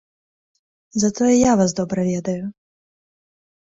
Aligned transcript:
Затое 1.03 1.35
я 1.37 1.53
вас 1.61 1.77
добра 1.83 2.09
ведаю. 2.11 2.43